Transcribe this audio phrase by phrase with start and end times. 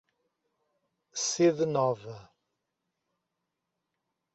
[1.25, 2.15] Sede Nova